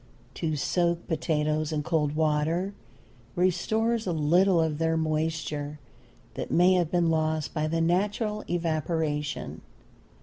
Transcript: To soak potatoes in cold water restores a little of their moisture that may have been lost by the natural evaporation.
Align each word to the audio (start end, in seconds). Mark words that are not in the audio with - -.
To 0.33 0.55
soak 0.55 1.07
potatoes 1.07 1.71
in 1.71 1.83
cold 1.83 2.15
water 2.15 2.73
restores 3.35 4.07
a 4.07 4.11
little 4.11 4.59
of 4.59 4.79
their 4.79 4.97
moisture 4.97 5.79
that 6.33 6.49
may 6.49 6.73
have 6.73 6.89
been 6.89 7.11
lost 7.11 7.53
by 7.53 7.67
the 7.67 7.81
natural 7.81 8.43
evaporation. 8.47 9.61